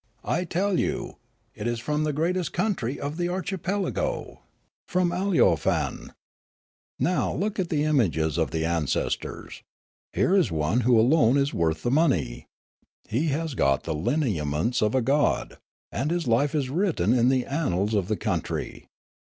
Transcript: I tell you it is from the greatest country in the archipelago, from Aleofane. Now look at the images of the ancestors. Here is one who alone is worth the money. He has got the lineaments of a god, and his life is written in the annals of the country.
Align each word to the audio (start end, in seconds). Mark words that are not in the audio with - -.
I 0.25 0.45
tell 0.45 0.79
you 0.79 1.17
it 1.53 1.67
is 1.67 1.79
from 1.79 2.03
the 2.05 2.11
greatest 2.11 2.53
country 2.53 2.97
in 2.97 3.15
the 3.17 3.29
archipelago, 3.29 4.41
from 4.87 5.11
Aleofane. 5.11 6.11
Now 6.97 7.31
look 7.35 7.59
at 7.59 7.69
the 7.69 7.83
images 7.83 8.39
of 8.39 8.49
the 8.49 8.65
ancestors. 8.65 9.61
Here 10.11 10.35
is 10.35 10.51
one 10.51 10.79
who 10.79 10.99
alone 10.99 11.37
is 11.37 11.53
worth 11.53 11.83
the 11.83 11.91
money. 11.91 12.47
He 13.09 13.27
has 13.27 13.53
got 13.53 13.83
the 13.83 13.93
lineaments 13.93 14.81
of 14.81 14.95
a 14.95 15.03
god, 15.03 15.59
and 15.91 16.09
his 16.09 16.27
life 16.27 16.55
is 16.55 16.71
written 16.71 17.13
in 17.13 17.29
the 17.29 17.45
annals 17.45 17.93
of 17.93 18.07
the 18.07 18.17
country. 18.17 18.87